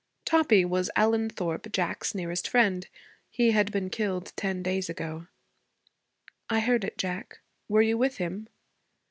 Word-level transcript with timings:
Toppie 0.25 0.65
was 0.65 0.89
Alan 0.95 1.29
Thorpe, 1.29 1.71
Jack's 1.71 2.15
nearest 2.15 2.47
friend. 2.47 2.87
He 3.29 3.51
had 3.51 3.71
been 3.71 3.91
killed 3.91 4.33
ten 4.35 4.63
days 4.63 4.89
ago. 4.89 5.27
'I 6.49 6.59
heard 6.61 6.83
it, 6.83 6.97
Jack. 6.97 7.39
Were 7.69 7.83
you 7.83 7.99
with 7.99 8.17
him?' 8.17 8.47